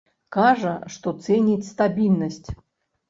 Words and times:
Кажа, 0.35 0.71
што 0.95 1.13
цэніць 1.25 1.69
стабільнасць. 1.73 2.47